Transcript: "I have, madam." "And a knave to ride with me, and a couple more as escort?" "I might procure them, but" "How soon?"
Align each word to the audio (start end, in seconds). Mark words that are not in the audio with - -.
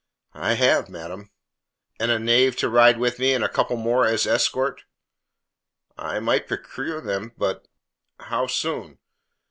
"I 0.33 0.53
have, 0.55 0.89
madam." 0.89 1.29
"And 1.99 2.09
a 2.09 2.17
knave 2.17 2.55
to 2.55 2.69
ride 2.69 2.97
with 2.97 3.19
me, 3.19 3.35
and 3.35 3.43
a 3.43 3.47
couple 3.47 3.77
more 3.77 4.03
as 4.03 4.25
escort?" 4.25 4.81
"I 5.95 6.19
might 6.19 6.47
procure 6.47 7.01
them, 7.01 7.33
but" 7.37 7.67
"How 8.31 8.47
soon?" 8.47 8.97